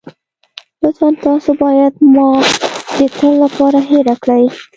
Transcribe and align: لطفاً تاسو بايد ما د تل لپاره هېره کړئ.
لطفاً 0.83 1.09
تاسو 1.23 1.49
بايد 1.61 1.93
ما 2.15 2.29
د 2.97 2.99
تل 3.17 3.31
لپاره 3.43 3.79
هېره 3.89 4.15
کړئ. 4.23 4.43